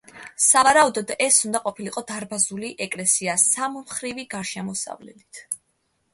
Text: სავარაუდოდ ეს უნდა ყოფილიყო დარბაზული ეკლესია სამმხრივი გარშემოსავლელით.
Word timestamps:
სავარაუდოდ 0.43 1.11
ეს 1.25 1.37
უნდა 1.49 1.61
ყოფილიყო 1.65 2.03
დარბაზული 2.13 2.73
ეკლესია 2.87 3.37
სამმხრივი 3.43 4.27
გარშემოსავლელით. 4.35 5.45